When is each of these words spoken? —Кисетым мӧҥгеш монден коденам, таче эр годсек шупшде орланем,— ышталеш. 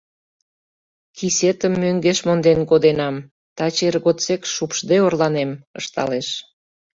—Кисетым 1.17 1.73
мӧҥгеш 1.81 2.19
монден 2.27 2.59
коденам, 2.69 3.15
таче 3.57 3.83
эр 3.89 3.95
годсек 4.05 4.41
шупшде 4.53 4.97
орланем,— 5.05 5.51
ышталеш. 5.79 6.27